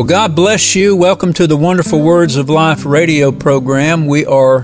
[0.00, 0.96] Well, God bless you.
[0.96, 4.06] Welcome to the Wonderful Words of Life radio program.
[4.06, 4.62] We are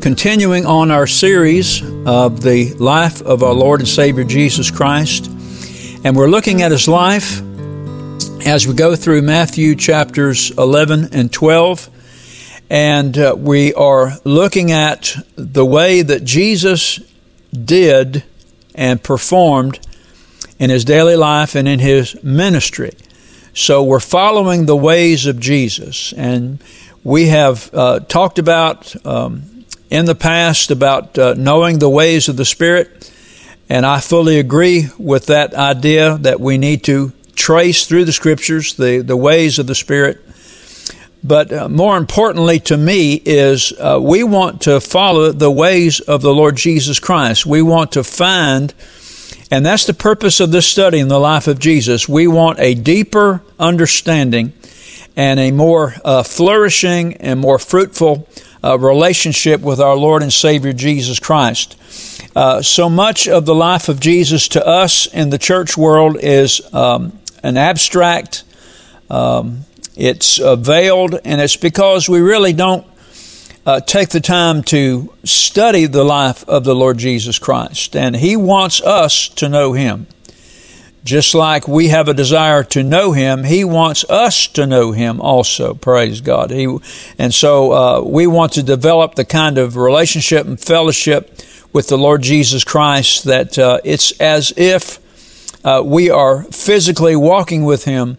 [0.00, 5.26] continuing on our series of the life of our Lord and Savior Jesus Christ.
[6.06, 7.42] And we're looking at his life
[8.46, 11.90] as we go through Matthew chapters 11 and 12.
[12.70, 16.98] And uh, we are looking at the way that Jesus
[17.52, 18.24] did
[18.74, 19.86] and performed
[20.58, 22.92] in his daily life and in his ministry.
[23.58, 26.12] So we're following the ways of Jesus.
[26.12, 26.62] And
[27.02, 32.36] we have uh, talked about um, in the past about uh, knowing the ways of
[32.36, 33.10] the Spirit.
[33.70, 38.74] And I fully agree with that idea that we need to trace through the scriptures
[38.74, 40.20] the, the ways of the Spirit.
[41.24, 46.20] But uh, more importantly to me is uh, we want to follow the ways of
[46.20, 47.46] the Lord Jesus Christ.
[47.46, 48.74] We want to find
[49.50, 52.08] and that's the purpose of this study in the life of Jesus.
[52.08, 54.52] We want a deeper understanding
[55.16, 58.28] and a more uh, flourishing and more fruitful
[58.64, 61.76] uh, relationship with our Lord and Savior Jesus Christ.
[62.34, 66.60] Uh, so much of the life of Jesus to us in the church world is
[66.74, 68.42] um, an abstract,
[69.08, 69.60] um,
[69.96, 72.86] it's veiled, and it's because we really don't
[73.66, 77.96] uh, take the time to study the life of the Lord Jesus Christ.
[77.96, 80.06] And He wants us to know Him.
[81.02, 85.20] Just like we have a desire to know Him, He wants us to know Him
[85.20, 85.74] also.
[85.74, 86.50] Praise God.
[86.52, 86.78] He,
[87.18, 91.40] and so uh, we want to develop the kind of relationship and fellowship
[91.72, 95.00] with the Lord Jesus Christ that uh, it's as if
[95.64, 98.16] uh, we are physically walking with Him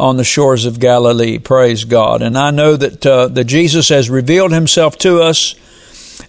[0.00, 1.38] on the shores of Galilee.
[1.38, 2.22] Praise God.
[2.22, 5.54] And I know that, uh, that Jesus has revealed himself to us.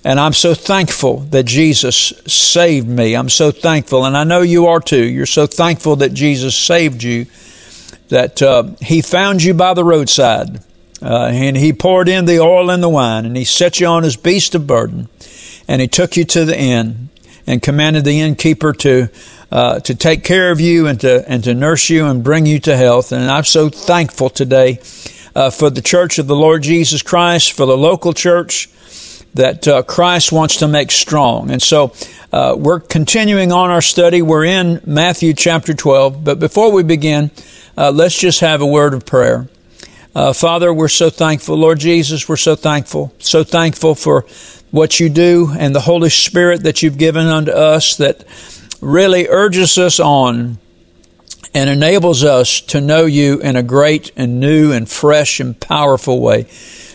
[0.04, 3.16] And I'm so thankful that Jesus saved me.
[3.16, 4.04] I'm so thankful.
[4.04, 5.04] And I know you are too.
[5.04, 7.28] You're so thankful that Jesus saved you,
[8.10, 10.60] that uh, he found you by the roadside.
[11.02, 14.04] Uh, and he poured in the oil and the wine, and he set you on
[14.04, 15.10] his beast of burden,
[15.68, 17.10] and he took you to the inn
[17.48, 19.10] and commanded the innkeeper to
[19.52, 22.60] uh, to take care of you and to and to nurse you and bring you
[22.60, 23.12] to health.
[23.12, 24.80] And I'm so thankful today
[25.36, 28.70] uh, for the Church of the Lord Jesus Christ, for the local church
[29.34, 31.52] that uh, Christ wants to make strong.
[31.52, 31.94] And so
[32.32, 34.22] uh, we're continuing on our study.
[34.22, 36.24] We're in Matthew chapter 12.
[36.24, 37.32] But before we begin,
[37.78, 39.48] uh, let's just have a word of prayer.
[40.14, 41.56] Uh, Father, we're so thankful.
[41.56, 43.14] Lord Jesus, we're so thankful.
[43.20, 44.26] So thankful for
[44.72, 48.24] what you do and the Holy Spirit that you've given unto us that
[48.82, 50.58] really urges us on
[51.54, 56.22] and enables us to know you in a great and new and fresh and powerful
[56.22, 56.46] way.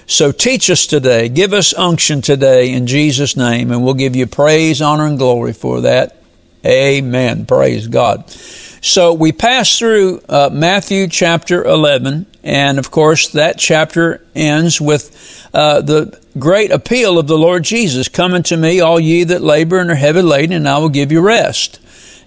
[0.06, 1.28] So teach us today.
[1.28, 5.52] Give us unction today in Jesus' name, and we'll give you praise, honor, and glory
[5.52, 6.22] for that.
[6.64, 7.44] Amen.
[7.44, 8.30] Praise God.
[8.30, 15.48] So we pass through uh, Matthew chapter 11, and of course, that chapter ends with
[15.52, 19.78] uh, the great appeal of the Lord Jesus Come unto me, all ye that labor
[19.78, 21.80] and are heavy laden, and I will give you rest.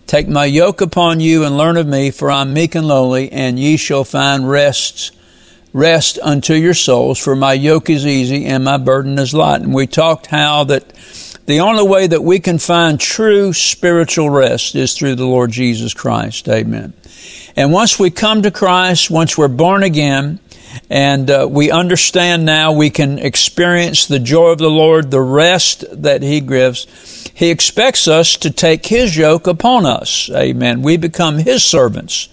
[0.08, 3.32] Take my yoke upon you and learn of me, for I am meek and lowly,
[3.32, 5.12] and ye shall find rest,
[5.72, 9.62] rest unto your souls, for my yoke is easy and my burden is light.
[9.62, 10.94] And we talked how that
[11.46, 15.94] the only way that we can find true spiritual rest is through the Lord Jesus
[15.94, 16.48] Christ.
[16.50, 16.94] Amen.
[17.56, 20.40] And once we come to Christ, once we're born again,
[20.90, 25.84] and uh, we understand now we can experience the joy of the Lord, the rest
[26.02, 27.30] that He gives.
[27.34, 30.30] He expects us to take His yoke upon us.
[30.32, 30.82] Amen.
[30.82, 32.30] We become His servants.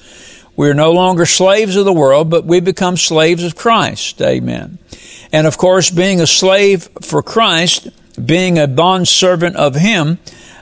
[0.57, 4.23] We're no longer slaves of the world, but we become slaves of Christ.
[4.23, 4.79] Amen.
[5.33, 7.89] And of course, being a slave for Christ,
[8.25, 10.19] being a bond servant of Him,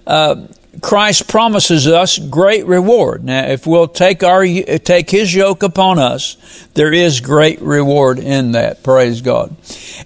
[0.06, 0.46] uh,
[0.80, 3.24] Christ promises us great reward.
[3.24, 6.36] Now, if we'll take our take His yoke upon us,
[6.74, 8.82] there is great reward in that.
[8.82, 9.56] Praise God.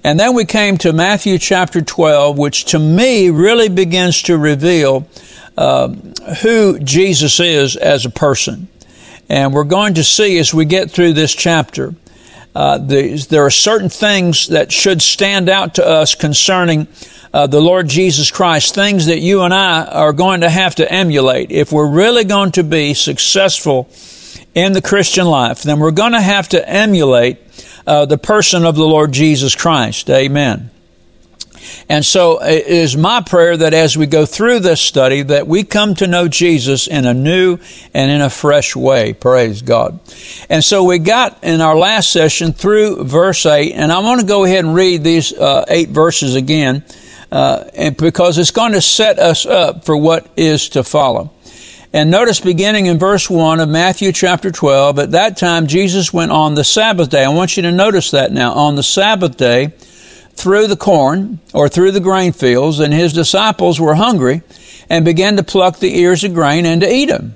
[0.05, 5.09] And then we came to Matthew chapter twelve, which to me really begins to reveal
[5.57, 5.89] uh,
[6.43, 8.69] who Jesus is as a person.
[9.29, 11.95] And we're going to see as we get through this chapter.
[12.55, 16.89] Uh, the, there are certain things that should stand out to us concerning
[17.33, 20.91] uh, the Lord Jesus Christ, things that you and I are going to have to
[20.91, 21.51] emulate.
[21.51, 23.89] If we're really going to be successful
[24.55, 27.39] in the Christian life, then we're going to have to emulate
[27.87, 30.09] uh, the person of the Lord Jesus Christ.
[30.11, 30.71] Amen.
[31.89, 35.65] And so it is my prayer that as we go through this study that we
[35.65, 37.59] come to know Jesus in a new
[37.95, 39.13] and in a fresh way.
[39.13, 39.99] Praise God.
[40.49, 44.27] And so we got in our last session through verse 8 and I want to
[44.27, 46.85] go ahead and read these uh, eight verses again
[47.31, 51.33] uh, and because it's going to set us up for what is to follow.
[51.93, 56.33] And notice beginning in verse 1 of Matthew chapter 12, at that time Jesus went
[56.33, 57.25] on the Sabbath day.
[57.25, 58.53] I want you to notice that now.
[58.53, 59.73] On the Sabbath day,
[60.35, 64.43] through the corn or through the grain fields, and his disciples were hungry
[64.89, 67.35] and began to pluck the ears of grain and to eat them.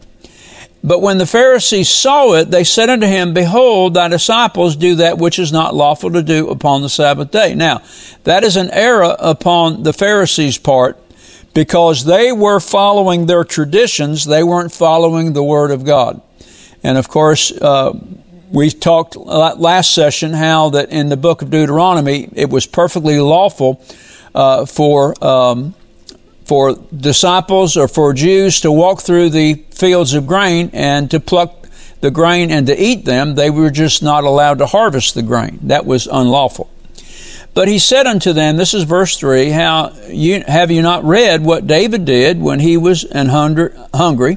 [0.84, 5.19] But when the Pharisees saw it, they said unto him, Behold, thy disciples do that
[5.19, 7.55] which is not lawful to do upon the Sabbath day.
[7.55, 7.82] Now,
[8.25, 10.99] that is an error upon the Pharisees' part
[11.55, 14.25] because they were following their traditions.
[14.25, 16.20] They weren't following the Word of God.
[16.82, 17.93] And of course, uh,
[18.50, 23.82] we talked last session how that in the book of Deuteronomy, it was perfectly lawful
[24.35, 25.75] uh, for um,
[26.52, 31.66] for disciples or for Jews to walk through the fields of grain and to pluck
[32.02, 33.37] the grain and to eat them.
[33.37, 35.60] They were just not allowed to harvest the grain.
[35.62, 36.69] That was unlawful.
[37.54, 41.43] But he said unto them, this is verse 3, how you, have you not read
[41.43, 44.37] what David did when he was an hungry?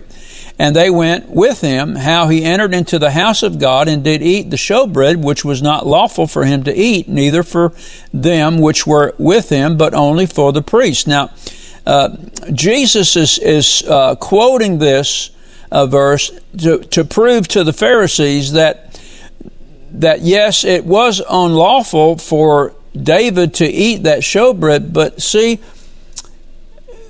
[0.57, 4.21] And they went with him, how he entered into the house of God and did
[4.21, 7.73] eat the showbread, which was not lawful for him to eat, neither for
[8.13, 11.05] them which were with him, but only for the priests.
[11.05, 11.31] Now,
[11.85, 12.17] uh,
[12.51, 15.29] Jesus is, is uh, quoting this
[15.71, 18.81] uh, verse to, to prove to the Pharisees that
[19.99, 25.59] that yes, it was unlawful for David to eat that showbread, but see,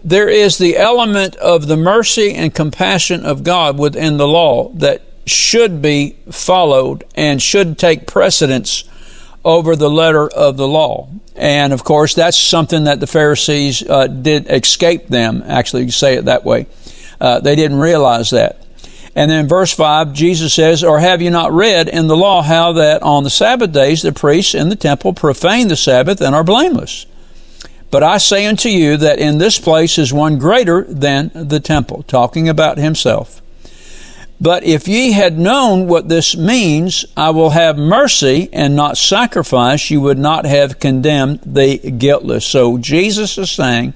[0.04, 5.02] there is the element of the mercy and compassion of God within the law that
[5.26, 8.84] should be followed and should take precedence
[9.46, 11.08] over the letter of the law.
[11.36, 16.26] And of course, that's something that the Pharisees uh, did escape them, actually, say it
[16.26, 16.66] that way.
[17.22, 18.66] Uh, they didn't realize that.
[19.16, 22.74] And then verse 5, Jesus says, Or have you not read in the law how
[22.74, 26.44] that on the Sabbath days the priests in the temple profane the Sabbath and are
[26.44, 27.06] blameless?
[27.92, 32.04] But I say unto you that in this place is one greater than the temple,
[32.04, 33.42] talking about himself.
[34.40, 39.90] But if ye had known what this means, I will have mercy and not sacrifice,
[39.90, 42.46] you would not have condemned the guiltless.
[42.46, 43.94] So Jesus is saying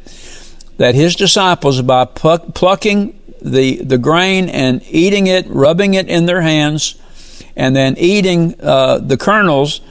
[0.78, 6.42] that his disciples, by plucking the, the grain and eating it, rubbing it in their
[6.42, 6.96] hands,
[7.56, 9.82] and then eating uh, the kernels,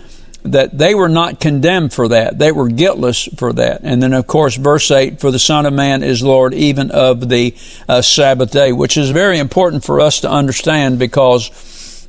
[0.45, 2.39] that they were not condemned for that.
[2.39, 3.81] They were guiltless for that.
[3.83, 7.29] And then, of course, verse 8, for the Son of Man is Lord even of
[7.29, 7.55] the
[7.89, 12.07] uh, Sabbath day, which is very important for us to understand because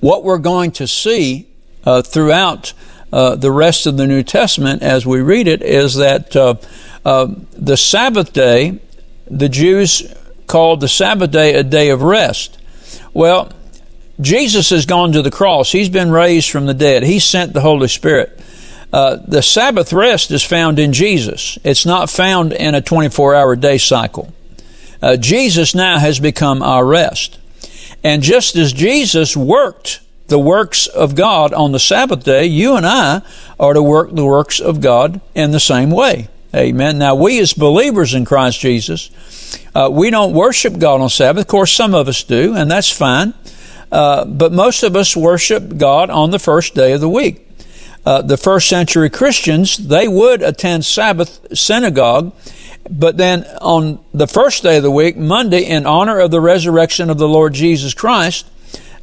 [0.00, 1.48] what we're going to see
[1.84, 2.72] uh, throughout
[3.12, 6.54] uh, the rest of the New Testament as we read it is that uh,
[7.04, 8.80] uh, the Sabbath day,
[9.26, 10.14] the Jews
[10.46, 12.58] called the Sabbath day a day of rest.
[13.12, 13.52] Well,
[14.20, 15.72] Jesus has gone to the cross.
[15.72, 17.02] He's been raised from the dead.
[17.02, 18.38] He sent the Holy Spirit.
[18.92, 21.58] Uh, the Sabbath rest is found in Jesus.
[21.62, 24.32] It's not found in a 24 hour day cycle.
[25.00, 27.38] Uh, Jesus now has become our rest.
[28.02, 32.86] And just as Jesus worked the works of God on the Sabbath day, you and
[32.86, 33.22] I
[33.58, 36.28] are to work the works of God in the same way.
[36.54, 36.98] Amen.
[36.98, 39.10] Now, we as believers in Christ Jesus,
[39.74, 41.42] uh, we don't worship God on Sabbath.
[41.42, 43.34] Of course, some of us do, and that's fine.
[43.90, 47.46] Uh, but most of us worship God on the first day of the week.
[48.06, 52.32] Uh, the first century Christians, they would attend Sabbath synagogue,
[52.88, 57.10] but then on the first day of the week, Monday, in honor of the resurrection
[57.10, 58.46] of the Lord Jesus Christ,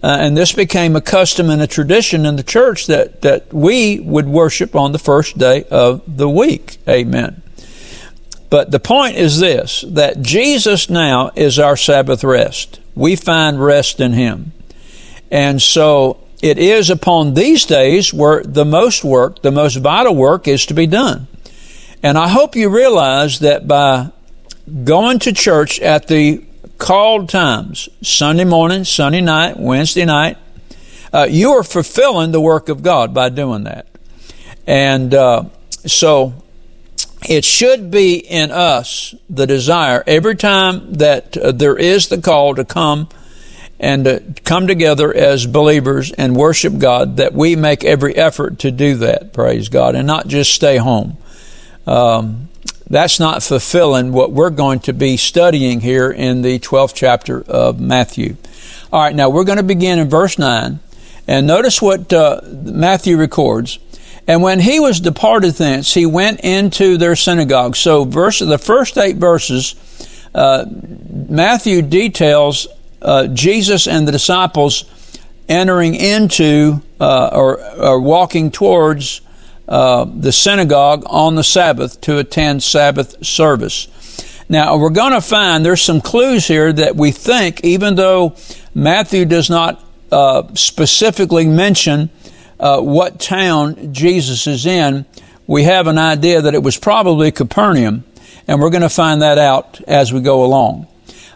[0.04, 4.00] uh, and this became a custom and a tradition in the church that, that we
[4.00, 6.78] would worship on the first day of the week.
[6.88, 7.42] Amen.
[8.50, 12.80] But the point is this that Jesus now is our Sabbath rest.
[12.96, 14.54] We find rest in Him.
[15.32, 20.48] And so it is upon these days where the most work, the most vital work
[20.48, 21.28] is to be done.
[22.04, 24.12] And I hope you realize that by
[24.84, 26.44] going to church at the
[26.78, 30.38] called times, Sunday morning, Sunday night, Wednesday night,
[31.12, 33.88] uh, you are fulfilling the work of God by doing that.
[34.68, 35.46] And uh,
[35.86, 36.44] so
[37.28, 42.54] it should be in us the desire every time that uh, there is the call
[42.56, 43.10] to come
[43.80, 48.96] and come together as believers and worship God that we make every effort to do
[48.98, 51.18] that, praise God, and not just stay home.
[51.86, 52.50] Um,
[52.90, 57.80] that's not fulfilling what we're going to be studying here in the 12th chapter of
[57.80, 58.38] Matthew.
[58.92, 60.80] All right, now we're going to begin in verse 9.
[61.28, 63.80] And notice what uh, Matthew records.
[64.28, 67.76] And when he was departed thence, he went into their synagogue.
[67.76, 69.76] So, verse, the first eight verses,
[70.34, 72.68] uh, Matthew details
[73.02, 74.86] uh, Jesus and the disciples
[75.48, 79.22] entering into uh, or, or, walking towards
[79.68, 83.88] uh, the synagogue on the Sabbath to attend Sabbath service.
[84.50, 88.36] Now, we're going to find there's some clues here that we think, even though
[88.74, 92.10] Matthew does not uh, specifically mention
[92.60, 95.06] uh, what town Jesus is in,
[95.46, 98.04] we have an idea that it was probably Capernaum,
[98.48, 100.88] and we're going to find that out as we go along.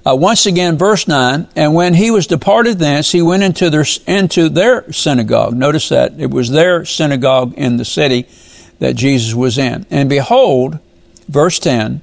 [0.04, 3.86] Uh, once again, verse 9, and when he was departed thence, he went into their,
[4.08, 5.56] into their synagogue.
[5.56, 8.28] Notice that it was their synagogue in the city
[8.80, 9.86] that Jesus was in.
[9.92, 10.80] And behold,
[11.28, 12.02] verse 10,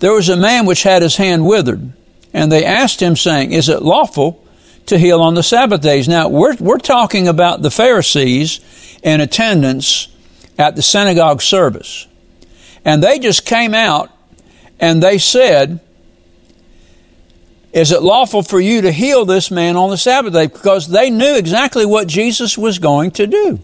[0.00, 1.92] there was a man which had his hand withered,
[2.32, 4.44] and they asked him, saying, Is it lawful
[4.86, 6.08] to heal on the Sabbath days?
[6.08, 8.60] Now, we're, we're talking about the Pharisees
[9.04, 10.08] in attendance
[10.58, 12.08] at the synagogue service.
[12.84, 14.10] And they just came out
[14.80, 15.80] and they said,
[17.76, 20.46] is it lawful for you to heal this man on the Sabbath day?
[20.46, 23.60] Because they knew exactly what Jesus was going to do.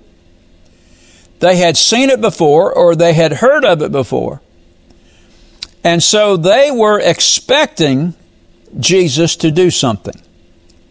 [1.38, 4.42] They had seen it before or they had heard of it before.
[5.82, 8.12] And so they were expecting
[8.78, 10.20] Jesus to do something.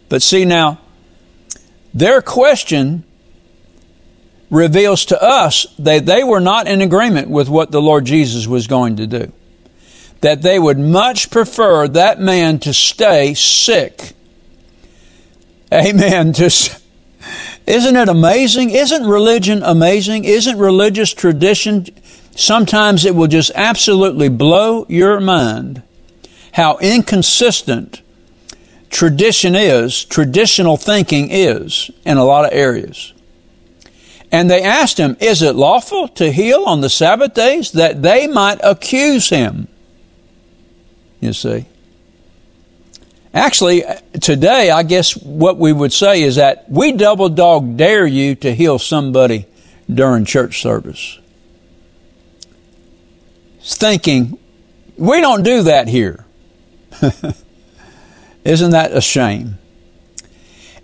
[0.10, 0.80] But see now,
[1.94, 3.04] their question
[4.50, 8.66] reveals to us that they were not in agreement with what the Lord Jesus was
[8.66, 9.32] going to do
[10.22, 14.14] that they would much prefer that man to stay sick.
[15.74, 16.34] Amen.
[16.42, 16.82] Just,
[17.68, 18.70] isn't it amazing?
[18.70, 20.26] Isn't religion amazing?
[20.26, 21.88] Isn't religious tradition?
[22.36, 25.84] Sometimes it will just absolutely blow your mind
[26.54, 28.02] how inconsistent
[28.90, 33.14] tradition is, traditional thinking is in a lot of areas.
[34.32, 37.72] And they asked him, Is it lawful to heal on the Sabbath days?
[37.74, 39.68] That they might accuse him
[41.22, 41.66] you see.
[43.34, 43.84] Actually,
[44.20, 48.54] today, I guess what we would say is that we double dog dare you to
[48.54, 49.46] heal somebody
[49.94, 51.18] during church service.
[53.62, 54.38] Thinking,
[54.98, 56.26] we don't do that here.
[58.44, 59.60] Isn't that a shame?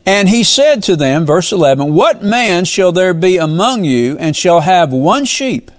[0.05, 4.35] And he said to them, verse 11, What man shall there be among you and
[4.35, 5.69] shall have one sheep?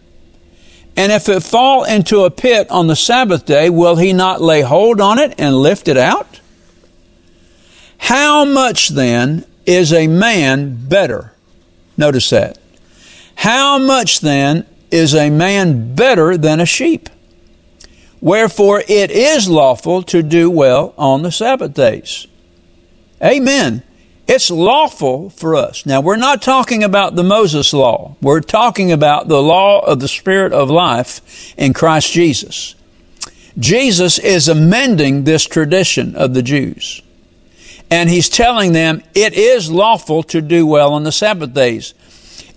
[0.98, 4.62] And if it fall into a pit on the Sabbath day, will he not lay
[4.62, 6.40] hold on it and lift it out?
[7.98, 11.34] How much then is a man better?
[11.96, 12.58] Notice that.
[13.36, 17.08] How much then is a man better than a sheep?
[18.20, 22.26] Wherefore it is lawful to do well on the Sabbath days.
[23.22, 23.84] Amen.
[24.28, 25.86] It's lawful for us.
[25.86, 28.14] Now, we're not talking about the Moses law.
[28.20, 32.74] We're talking about the law of the Spirit of life in Christ Jesus.
[33.58, 37.00] Jesus is amending this tradition of the Jews.
[37.90, 41.94] And he's telling them it is lawful to do well on the Sabbath days.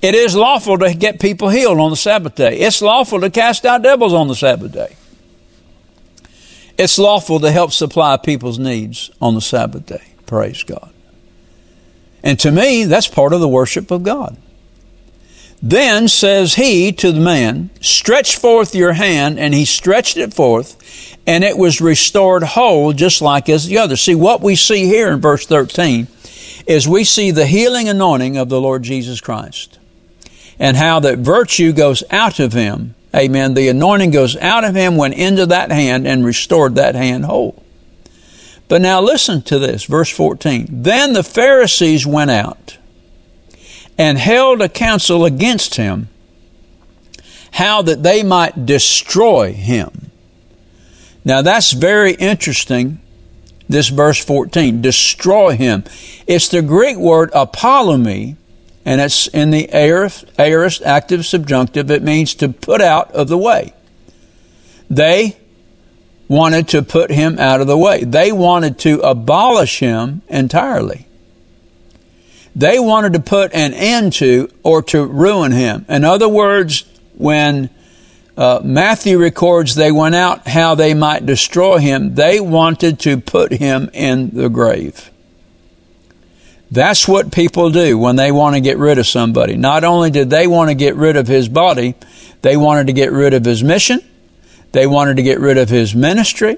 [0.01, 2.59] It is lawful to get people healed on the Sabbath day.
[2.59, 4.97] It's lawful to cast out devils on the Sabbath day.
[6.77, 10.03] It's lawful to help supply people's needs on the Sabbath day.
[10.25, 10.90] Praise God.
[12.23, 14.37] And to me, that's part of the worship of God.
[15.61, 21.17] Then says he to the man, Stretch forth your hand, and he stretched it forth,
[21.27, 23.95] and it was restored whole, just like as the other.
[23.95, 26.07] See, what we see here in verse 13
[26.65, 29.77] is we see the healing anointing of the Lord Jesus Christ,
[30.57, 32.95] and how that virtue goes out of him.
[33.15, 33.53] Amen.
[33.53, 37.61] The anointing goes out of him, went into that hand, and restored that hand whole.
[38.71, 40.67] But now listen to this, verse 14.
[40.69, 42.77] Then the Pharisees went out
[43.97, 46.07] and held a council against him,
[47.51, 50.09] how that they might destroy him.
[51.25, 53.01] Now that's very interesting,
[53.67, 54.81] this verse 14.
[54.81, 55.83] Destroy him.
[56.25, 58.37] It's the Greek word apollumi,
[58.85, 61.91] and it's in the aorist active subjunctive.
[61.91, 63.73] It means to put out of the way.
[64.89, 65.40] They
[66.31, 68.05] wanted to put him out of the way.
[68.05, 71.05] They wanted to abolish him entirely.
[72.55, 75.85] They wanted to put an end to or to ruin him.
[75.89, 76.85] In other words,
[77.17, 77.69] when
[78.37, 83.51] uh, Matthew records they went out how they might destroy him, they wanted to put
[83.51, 85.09] him in the grave.
[86.71, 89.57] That's what people do when they want to get rid of somebody.
[89.57, 91.95] Not only did they want to get rid of his body,
[92.41, 93.99] they wanted to get rid of his mission,
[94.71, 96.57] they wanted to get rid of his ministry.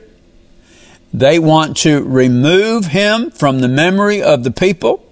[1.14, 5.06] They want to remove him from the memory of the people.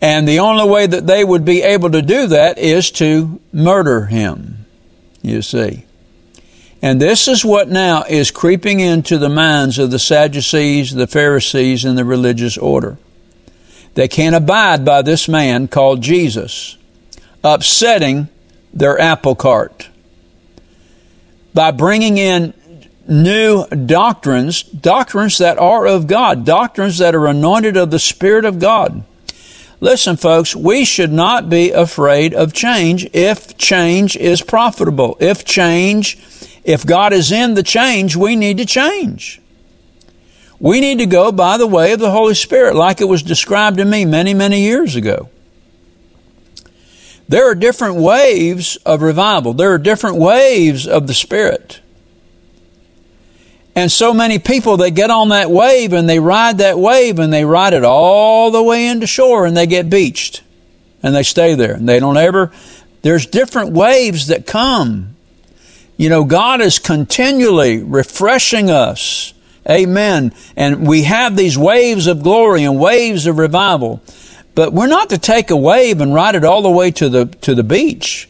[0.00, 4.06] And the only way that they would be able to do that is to murder
[4.06, 4.66] him,
[5.22, 5.84] you see.
[6.82, 11.84] And this is what now is creeping into the minds of the Sadducees, the Pharisees,
[11.84, 12.98] and the religious order.
[13.94, 16.76] They can't abide by this man called Jesus,
[17.42, 18.28] upsetting
[18.74, 19.88] their apple cart
[21.56, 22.52] by bringing in
[23.08, 28.58] new doctrines, doctrines that are of God, doctrines that are anointed of the Spirit of
[28.58, 29.02] God.
[29.80, 35.16] Listen, folks, we should not be afraid of change if change is profitable.
[35.18, 36.18] If change,
[36.62, 39.40] if God is in the change, we need to change.
[40.60, 43.78] We need to go by the way of the Holy Spirit, like it was described
[43.78, 45.30] to me many, many years ago.
[47.28, 49.52] There are different waves of revival.
[49.52, 51.80] There are different waves of the Spirit.
[53.74, 57.32] And so many people, they get on that wave and they ride that wave and
[57.32, 60.42] they ride it all the way into shore and they get beached
[61.02, 62.52] and they stay there and they don't ever,
[63.02, 65.14] there's different waves that come.
[65.98, 69.34] You know, God is continually refreshing us.
[69.68, 70.32] Amen.
[70.56, 74.00] And we have these waves of glory and waves of revival.
[74.56, 77.26] But we're not to take a wave and ride it all the way to the,
[77.42, 78.26] to the beach.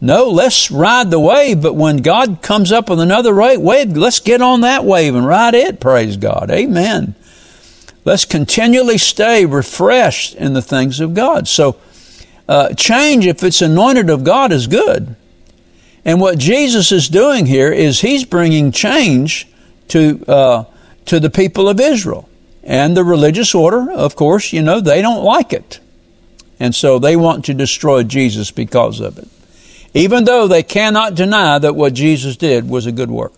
[0.00, 4.40] No, let's ride the wave, but when God comes up with another wave, let's get
[4.40, 6.50] on that wave and ride it, praise God.
[6.50, 7.14] Amen.
[8.04, 11.46] Let's continually stay refreshed in the things of God.
[11.46, 11.76] So,
[12.48, 15.14] uh, change, if it's anointed of God, is good.
[16.02, 19.46] And what Jesus is doing here is he's bringing change
[19.88, 20.64] to, uh,
[21.04, 22.26] to the people of Israel.
[22.64, 25.80] And the religious order, of course, you know, they don't like it.
[26.60, 29.28] And so they want to destroy Jesus because of it
[29.94, 33.32] even though they cannot deny that what Jesus did was a good work.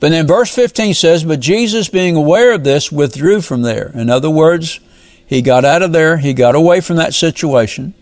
[0.00, 3.90] But then verse 15 says, But Jesus, being aware of this, withdrew from there.
[3.94, 4.80] In other words,
[5.26, 7.94] he got out of there, he got away from that situation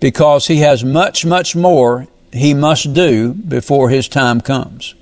[0.00, 4.94] because he has much, much more he must do before his time comes.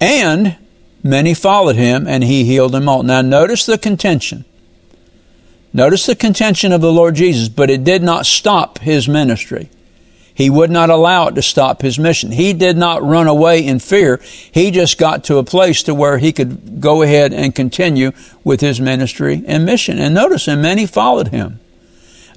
[0.00, 0.56] And
[1.02, 3.02] many followed him, and he healed them all.
[3.02, 4.44] Now, notice the contention.
[5.72, 9.70] Notice the contention of the Lord Jesus, but it did not stop his ministry.
[10.34, 12.32] He would not allow it to stop his mission.
[12.32, 14.20] He did not run away in fear.
[14.50, 18.60] He just got to a place to where he could go ahead and continue with
[18.60, 19.98] his ministry and mission.
[19.98, 21.60] And notice, and many followed him.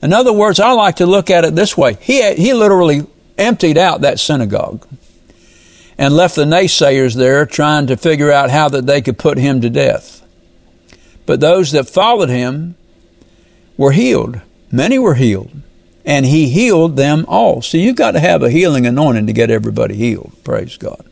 [0.03, 1.97] In other words, I like to look at it this way.
[2.01, 4.85] He, he literally emptied out that synagogue
[5.97, 9.61] and left the naysayers there trying to figure out how that they could put him
[9.61, 10.21] to death.
[11.25, 12.75] But those that followed him
[13.77, 14.41] were healed.
[14.71, 15.51] Many were healed.
[16.05, 17.61] And he healed them all.
[17.61, 20.33] So you've got to have a healing anointing to get everybody healed.
[20.43, 21.03] Praise God.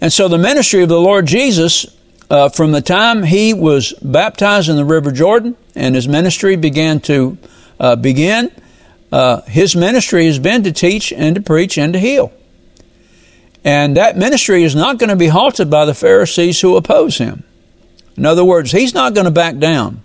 [0.00, 1.86] And so the ministry of the Lord Jesus,
[2.30, 7.00] uh, from the time he was baptized in the River Jordan and his ministry began
[7.00, 7.38] to
[7.78, 8.50] uh, begin,
[9.12, 12.32] uh, his ministry has been to teach and to preach and to heal.
[13.64, 17.44] And that ministry is not going to be halted by the Pharisees who oppose him.
[18.16, 20.02] In other words, he's not going to back down.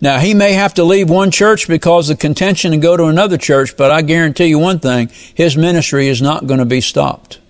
[0.00, 3.38] Now, he may have to leave one church because of contention and go to another
[3.38, 7.40] church, but I guarantee you one thing his ministry is not going to be stopped.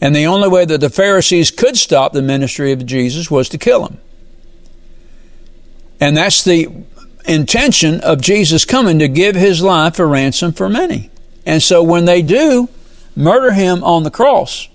[0.00, 3.58] And the only way that the Pharisees could stop the ministry of Jesus was to
[3.58, 3.98] kill him.
[6.00, 6.68] And that's the
[7.26, 11.10] intention of Jesus coming to give his life a ransom for many.
[11.46, 12.68] And so when they do
[13.16, 14.68] murder him on the cross,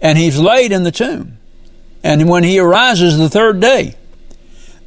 [0.00, 1.38] and he's laid in the tomb,
[2.02, 3.96] and when he arises the third day,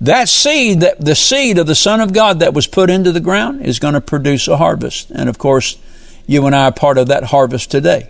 [0.01, 3.19] that seed, that the seed of the Son of God that was put into the
[3.19, 5.11] ground is going to produce a harvest.
[5.11, 5.77] And of course,
[6.25, 8.09] you and I are part of that harvest today.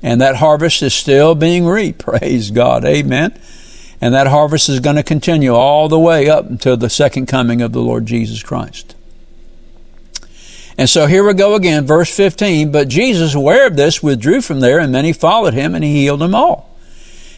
[0.00, 1.98] And that harvest is still being reaped.
[2.04, 2.84] Praise God.
[2.84, 3.38] Amen.
[4.00, 7.62] And that harvest is going to continue all the way up until the second coming
[7.62, 8.94] of the Lord Jesus Christ.
[10.82, 12.72] And so here we go again, verse 15.
[12.72, 16.18] But Jesus, aware of this, withdrew from there, and many followed him, and he healed
[16.18, 16.76] them all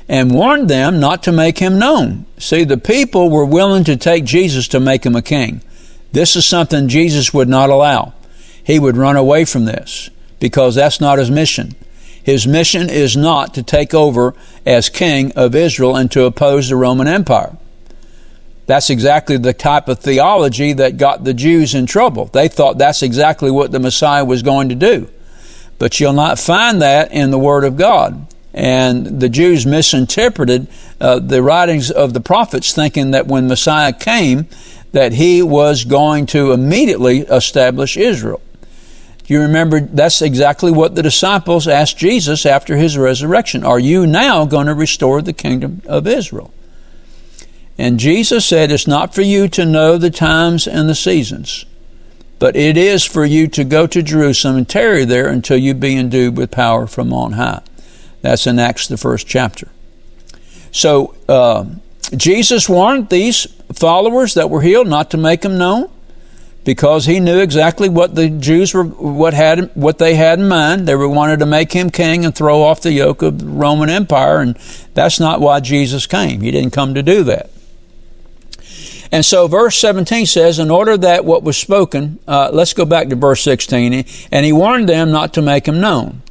[0.09, 2.25] and warned them not to make him known.
[2.39, 5.61] See, the people were willing to take Jesus to make him a king.
[6.11, 8.15] This is something Jesus would not allow.
[8.65, 10.09] He would run away from this
[10.41, 11.75] because that's not his mission.
[12.23, 14.33] His mission is not to take over
[14.65, 17.59] as king of Israel and to oppose the Roman Empire.
[18.67, 22.27] That's exactly the type of theology that got the Jews in trouble.
[22.27, 25.11] They thought that's exactly what the Messiah was going to do.
[25.79, 28.27] But you'll not find that in the Word of God.
[28.55, 30.69] And the Jews misinterpreted
[31.01, 34.47] uh, the writings of the prophets, thinking that when Messiah came,
[34.93, 38.41] that he was going to immediately establish Israel.
[39.27, 43.65] You remember that's exactly what the disciples asked Jesus after his resurrection?
[43.65, 46.54] Are you now going to restore the kingdom of Israel?
[47.77, 51.65] And Jesus said, It's not for you to know the times and the seasons,
[52.39, 55.97] but it is for you to go to Jerusalem and tarry there until you be
[55.97, 57.63] endued with power from on high.
[58.23, 59.69] That's in Acts, the first chapter.
[60.71, 61.67] So, uh,
[62.17, 65.91] Jesus warned these followers that were healed not to make them known
[66.65, 70.89] because he knew exactly what the Jews were, what had, what they had in mind.
[70.89, 73.91] They were wanted to make him king and throw off the yoke of the Roman
[73.91, 74.57] Empire, and
[74.95, 76.41] that's not why Jesus came.
[76.41, 77.51] He didn't come to do that.
[79.15, 83.09] And so verse 17 says, in order that what was spoken, uh, let's go back
[83.11, 86.23] to verse 16, and he warned them not to make him known.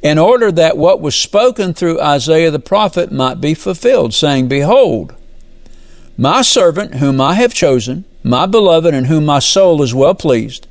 [0.00, 5.14] In order that what was spoken through Isaiah the prophet might be fulfilled, saying, Behold,
[6.16, 10.66] my servant whom I have chosen, my beloved in whom my soul is well pleased.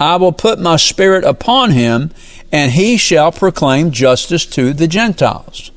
[0.00, 2.10] I will put my spirit upon him,
[2.50, 5.72] and he shall proclaim justice to the Gentiles.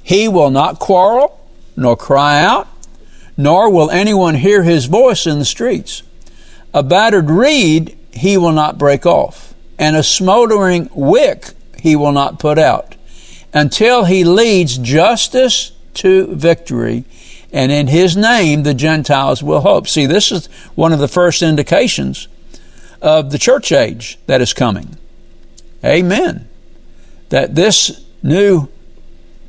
[0.00, 1.36] He will not quarrel,
[1.76, 2.68] nor cry out,
[3.40, 6.02] nor will anyone hear his voice in the streets.
[6.74, 11.50] A battered reed he will not break off, and a smoldering wick
[11.80, 12.96] he will not put out,
[13.52, 17.04] until he leads justice to victory
[17.52, 19.88] and in his name the Gentiles will hope.
[19.88, 22.28] See, this is one of the first indications
[23.02, 24.96] of the church age that is coming.
[25.84, 26.48] Amen.
[27.30, 28.68] That this new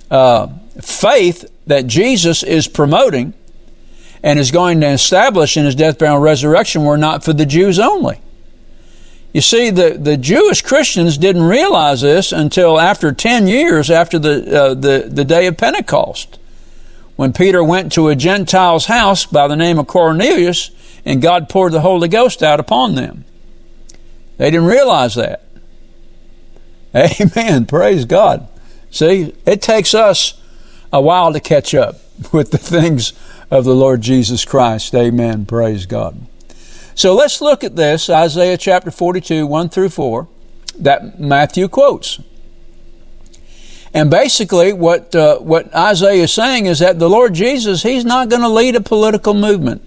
[0.10, 0.48] uh,
[0.82, 3.34] faith that Jesus is promoting
[4.24, 7.46] and is going to establish in his death, burial, and resurrection were not for the
[7.46, 8.20] Jews only.
[9.34, 14.62] You see, the, the Jewish Christians didn't realize this until after 10 years after the,
[14.62, 16.38] uh, the, the day of Pentecost
[17.16, 20.72] when Peter went to a Gentile's house by the name of Cornelius
[21.06, 23.24] and God poured the Holy Ghost out upon them.
[24.38, 25.44] They didn't realize that.
[26.96, 27.66] Amen.
[27.66, 28.48] Praise God.
[28.90, 30.42] See, it takes us
[30.92, 31.98] a while to catch up
[32.34, 33.14] with the things
[33.52, 34.96] of the Lord Jesus Christ.
[34.96, 35.46] Amen.
[35.46, 36.26] Praise God.
[36.96, 40.28] So let's look at this Isaiah chapter 42, 1 through 4,
[40.80, 42.22] that Matthew quotes.
[43.94, 48.30] And basically, what, uh, what Isaiah is saying is that the Lord Jesus, He's not
[48.30, 49.82] going to lead a political movement.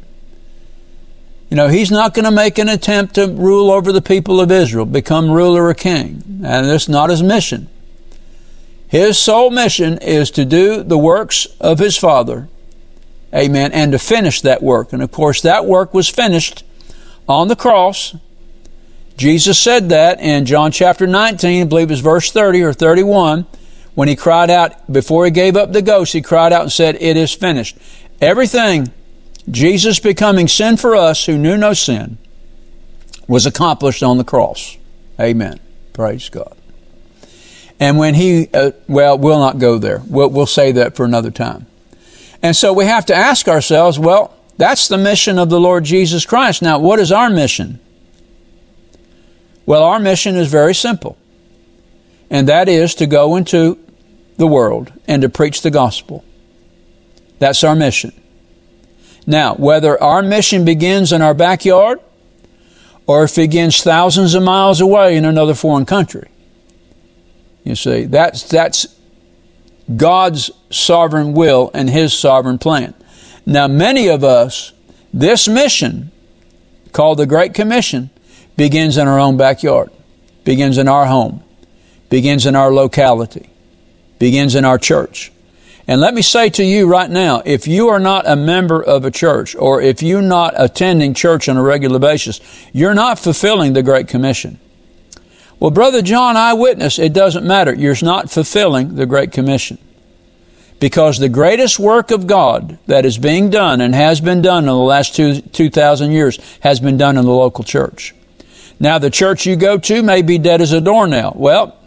[1.48, 4.50] You know, He's not going to make an attempt to rule over the people of
[4.50, 6.22] Israel, become ruler or king.
[6.44, 7.70] And that's not His mission.
[8.88, 12.48] His sole mission is to do the works of His Father.
[13.34, 13.72] Amen.
[13.72, 14.92] And to finish that work.
[14.92, 16.64] And of course, that work was finished
[17.28, 18.14] on the cross.
[19.16, 23.46] Jesus said that in John chapter 19, I believe it was verse 30 or 31
[23.94, 26.96] when he cried out, before he gave up the ghost, he cried out and said,
[27.00, 27.78] It is finished.
[28.20, 28.92] Everything,
[29.50, 32.18] Jesus becoming sin for us who knew no sin,
[33.28, 34.76] was accomplished on the cross.
[35.20, 35.60] Amen.
[35.92, 36.56] Praise God.
[37.78, 40.02] And when he, uh, well, we'll not go there.
[40.06, 41.66] We'll, we'll say that for another time.
[42.44, 46.26] And so we have to ask ourselves, well, that's the mission of the Lord Jesus
[46.26, 46.60] Christ.
[46.60, 47.80] Now, what is our mission?
[49.64, 51.16] Well, our mission is very simple.
[52.28, 53.78] And that is to go into
[54.36, 56.22] the world and to preach the gospel.
[57.38, 58.12] That's our mission.
[59.26, 61.98] Now, whether our mission begins in our backyard
[63.06, 66.28] or if it begins thousands of miles away in another foreign country,
[67.62, 68.86] you see, that's, that's
[69.96, 72.94] God's sovereign will and His sovereign plan.
[73.46, 74.72] Now, many of us,
[75.12, 76.10] this mission,
[76.92, 78.10] called the Great Commission,
[78.56, 79.90] begins in our own backyard,
[80.44, 81.42] begins in our home,
[82.08, 83.50] begins in our locality
[84.18, 85.32] begins in our church.
[85.86, 89.04] And let me say to you right now, if you are not a member of
[89.04, 92.40] a church or if you're not attending church on a regular basis,
[92.72, 94.58] you're not fulfilling the Great Commission.
[95.64, 97.74] Well, Brother John, eyewitness, it doesn't matter.
[97.74, 99.78] You're not fulfilling the Great Commission.
[100.78, 104.66] Because the greatest work of God that is being done and has been done in
[104.66, 108.14] the last two, 2,000 years has been done in the local church.
[108.78, 111.32] Now, the church you go to may be dead as a doornail.
[111.34, 111.78] Well,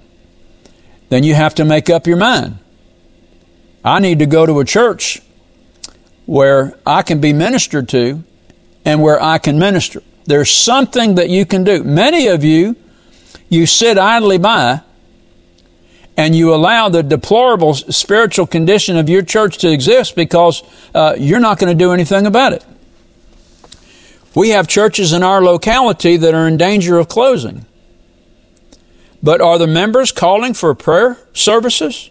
[1.10, 2.58] then you have to make up your mind.
[3.86, 5.22] I need to go to a church
[6.26, 8.24] where I can be ministered to
[8.86, 10.02] and where I can minister.
[10.26, 11.84] There's something that you can do.
[11.84, 12.76] Many of you,
[13.50, 14.82] you sit idly by
[16.18, 20.64] and you allow the deplorable spiritual condition of your church to exist because
[20.96, 22.66] uh, you're not going to do anything about it.
[24.34, 27.66] We have churches in our locality that are in danger of closing.
[29.22, 32.10] But are the members calling for prayer services?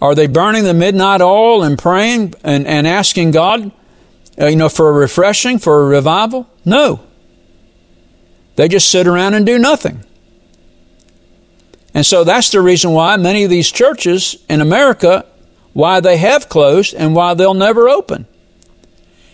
[0.00, 3.70] Are they burning the midnight oil and praying and, and asking God,
[4.40, 6.48] uh, you know, for a refreshing, for a revival?
[6.64, 7.00] No.
[8.60, 10.04] They just sit around and do nothing.
[11.94, 15.24] And so that's the reason why many of these churches in America,
[15.72, 18.26] why they have closed and why they'll never open,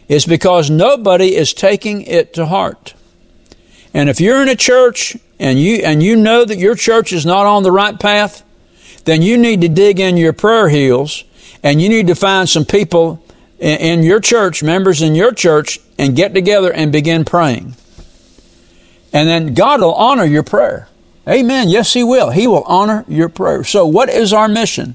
[0.06, 2.94] is because nobody is taking it to heart.
[3.92, 7.26] And if you're in a church and you and you know that your church is
[7.26, 8.44] not on the right path,
[9.06, 11.24] then you need to dig in your prayer heels
[11.64, 13.20] and you need to find some people
[13.58, 17.74] in your church, members in your church, and get together and begin praying.
[19.12, 20.88] And then God will honor your prayer.
[21.28, 21.68] Amen.
[21.68, 22.30] Yes, He will.
[22.30, 23.64] He will honor your prayer.
[23.64, 24.94] So, what is our mission?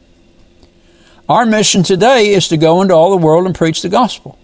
[1.27, 4.37] Our mission today is to go into all the world and preach the gospel.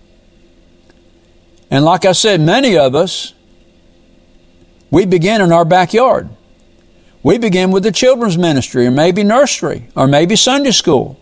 [1.69, 3.33] And like I said, many of us,
[4.89, 6.29] we begin in our backyard.
[7.23, 11.19] We begin with the children's ministry, or maybe nursery, or maybe Sunday school.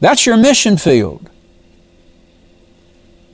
[0.00, 1.30] That's your mission field.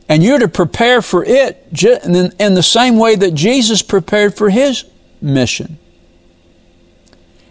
[0.09, 4.85] And you're to prepare for it in the same way that Jesus prepared for his
[5.21, 5.79] mission.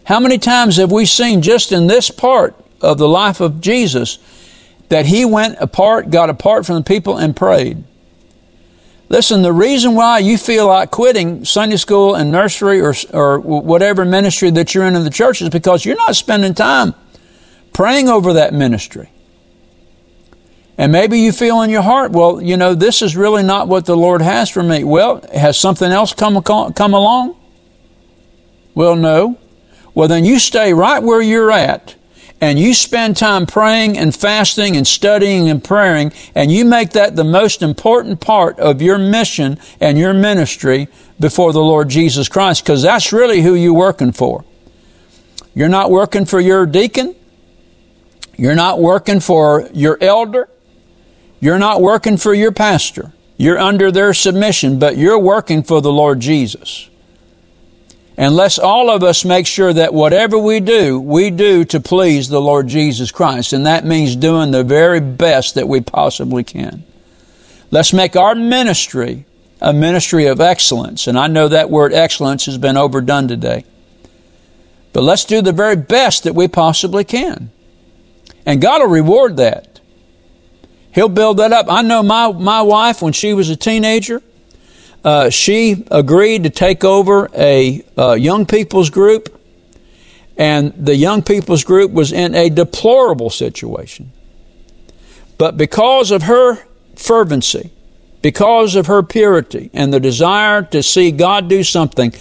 [0.05, 4.19] How many times have we seen just in this part of the life of Jesus
[4.89, 7.83] that he went apart, got apart from the people, and prayed?
[9.09, 14.03] Listen, the reason why you feel like quitting Sunday school and nursery or, or whatever
[14.03, 16.95] ministry that you're in in the church is because you're not spending time
[17.73, 19.09] praying over that ministry.
[20.77, 23.85] And maybe you feel in your heart, well, you know, this is really not what
[23.85, 24.83] the Lord has for me.
[24.83, 27.37] Well, has something else come, come along?
[28.73, 29.39] Well, no.
[29.93, 31.95] Well, then you stay right where you're at
[32.41, 37.15] and you spend time praying and fasting and studying and praying and you make that
[37.15, 42.63] the most important part of your mission and your ministry before the Lord Jesus Christ
[42.63, 44.43] because that's really who you're working for.
[45.53, 47.15] You're not working for your deacon.
[48.35, 50.49] You're not working for your elder.
[51.39, 53.11] You're not working for your pastor.
[53.37, 56.89] You're under their submission, but you're working for the Lord Jesus.
[58.17, 62.29] And let's all of us make sure that whatever we do, we do to please
[62.29, 63.51] the Lord Jesus Christ.
[63.51, 66.83] And that means doing the very best that we possibly can.
[67.71, 69.25] Let's make our ministry
[69.61, 71.07] a ministry of excellence.
[71.07, 73.65] And I know that word excellence has been overdone today.
[74.93, 77.51] But let's do the very best that we possibly can.
[78.45, 79.74] And God will reward that.
[80.95, 81.65] He'll build that up.
[81.69, 84.23] I know my, my wife, when she was a teenager,
[85.03, 89.37] uh, she agreed to take over a uh, young people's group,
[90.37, 94.13] and the young people's group was in a deplorable situation.
[95.37, 96.63] But because of her
[96.95, 97.71] fervency,
[98.21, 102.13] because of her purity, and the desire to see God do something,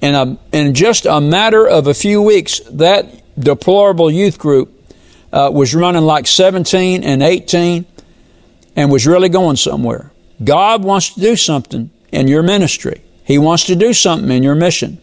[0.00, 3.06] in, a, in just a matter of a few weeks, that
[3.38, 4.74] deplorable youth group
[5.32, 7.86] uh, was running like 17 and 18
[8.78, 10.12] and was really going somewhere.
[10.44, 13.02] God wants to do something in your ministry.
[13.24, 14.98] He wants to do something in your mission.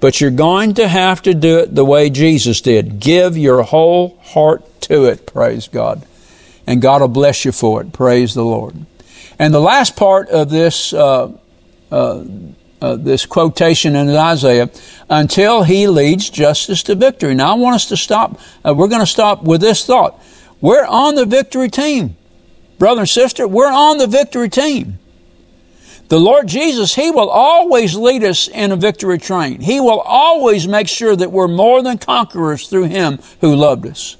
[0.00, 2.98] But you're going to have to do it the way Jesus did.
[2.98, 6.04] Give your whole heart to it, praise God.
[6.66, 8.74] And God will bless you for it, praise the Lord.
[9.38, 11.30] And the last part of this, uh,
[11.92, 12.24] uh,
[12.82, 14.70] uh, this quotation in Isaiah,
[15.08, 17.36] until he leads justice to victory.
[17.36, 20.20] Now I want us to stop, uh, we're going to stop with this thought.
[20.60, 22.16] We're on the victory team
[22.80, 24.98] brother and sister, we're on the victory team.
[26.08, 29.60] The Lord Jesus, He will always lead us in a victory train.
[29.60, 34.16] He will always make sure that we're more than conquerors through Him who loved us.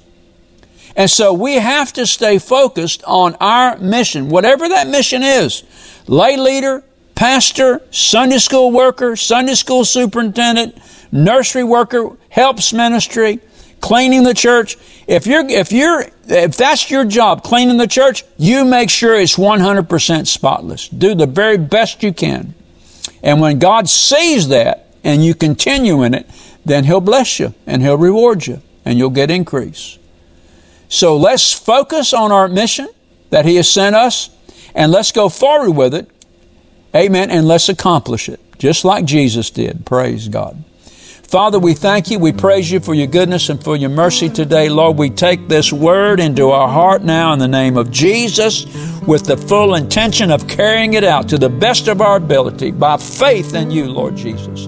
[0.95, 5.63] And so we have to stay focused on our mission, whatever that mission is.
[6.07, 6.83] Lay leader,
[7.15, 10.77] pastor, Sunday school worker, Sunday school superintendent,
[11.11, 13.39] nursery worker, helps ministry,
[13.81, 14.77] cleaning the church.
[15.07, 19.35] If you're, if you're, if that's your job, cleaning the church, you make sure it's
[19.35, 20.87] 100% spotless.
[20.87, 22.53] Do the very best you can.
[23.21, 26.29] And when God sees that and you continue in it,
[26.65, 29.97] then He'll bless you and He'll reward you and you'll get increase.
[30.89, 32.87] So let's focus on our mission
[33.29, 34.29] that He has sent us
[34.73, 36.09] and let's go forward with it.
[36.95, 37.29] Amen.
[37.29, 39.85] And let's accomplish it just like Jesus did.
[39.85, 40.63] Praise God.
[41.31, 42.19] Father, we thank you.
[42.19, 44.67] We praise you for your goodness and for your mercy today.
[44.67, 48.65] Lord, we take this word into our heart now in the name of Jesus
[49.07, 52.97] with the full intention of carrying it out to the best of our ability by
[52.97, 54.67] faith in you, Lord Jesus.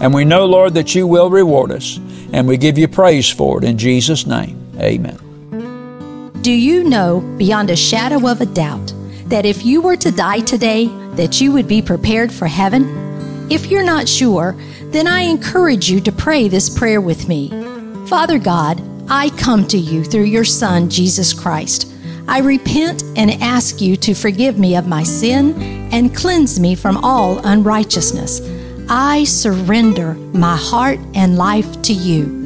[0.00, 2.00] And we know, Lord, that you will reward us.
[2.32, 4.58] And we give you praise for it in Jesus' name.
[4.78, 5.18] Amen.
[6.40, 8.94] Do you know beyond a shadow of a doubt
[9.26, 13.07] that if you were to die today, that you would be prepared for heaven?
[13.50, 14.56] If you're not sure,
[14.90, 17.48] then I encourage you to pray this prayer with me.
[18.06, 21.92] Father God, I come to you through your Son, Jesus Christ.
[22.28, 26.98] I repent and ask you to forgive me of my sin and cleanse me from
[26.98, 28.42] all unrighteousness.
[28.90, 32.36] I surrender my heart and life to you.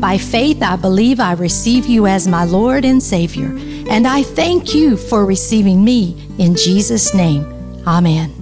[0.00, 3.56] By faith, I believe I receive you as my Lord and Savior,
[3.88, 7.44] and I thank you for receiving me in Jesus' name.
[7.86, 8.41] Amen.